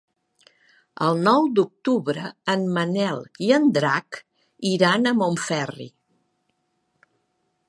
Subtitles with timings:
[1.07, 4.21] El nou d'octubre en Manel i en Drac
[4.75, 5.91] iran a Montferri.